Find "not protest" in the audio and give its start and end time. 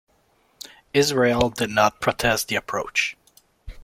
1.69-2.47